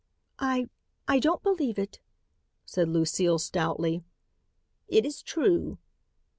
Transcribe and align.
"I 0.39 0.67
I 1.07 1.19
don't 1.19 1.43
believe 1.43 1.77
it," 1.77 1.99
said 2.65 2.89
Lucile 2.89 3.37
stoutly. 3.37 4.03
"It 4.87 5.05
is 5.05 5.21
true." 5.21 5.77